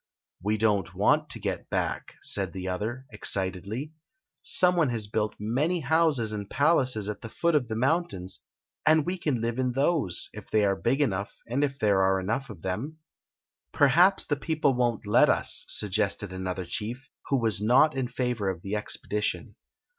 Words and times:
"We 0.41 0.57
don't 0.57 0.95
want 0.95 1.29
to 1.29 1.39
get 1.39 1.69
back," 1.69 2.15
said 2.23 2.53
the 2.53 2.67
other, 2.69 3.05
cxcit 3.13 3.53
edly." 3.63 3.91
Some 4.41 4.75
one 4.75 4.89
has 4.89 5.07
biiUt 5.07 5.35
many 5.39 5.81
houses 5.81 6.31
and 6.33 6.49
palaces 6.49 7.07
at 7.07 7.21
the 7.21 7.29
foot 7.29 7.53
of 7.53 7.67
the 7.67 7.75
mountains, 7.75 8.39
and 8.83 9.05
we 9.05 9.19
can 9.19 9.41
live 9.41 9.59
in 9.59 9.73
those 9.73 10.27
if 10.33 10.49
they 10.49 10.65
are 10.65 10.75
big 10.75 11.01
enough 11.01 11.37
and 11.47 11.63
if 11.63 11.77
there 11.77 12.01
are 12.01 12.19
enough 12.19 12.49
of 12.49 12.63
them" 12.63 12.97
204 13.73 13.75
Queen 13.75 13.75
Zixi 13.75 13.75
of 13.75 13.75
Ix 13.75 13.77
"Perhaps 13.93 14.25
the 14.25 14.35
people 14.47 14.73
won't 14.73 15.05
let 15.05 15.29
us," 15.29 15.65
suggested 15.67 16.33
an 16.33 16.47
other 16.47 16.65
chief, 16.65 17.07
who 17.27 17.35
was 17.39 17.61
not 17.61 17.95
in 17.95 18.07
favor 18.07 18.49
of 18.49 18.63
the 18.63 18.75
expedition. 18.75 19.55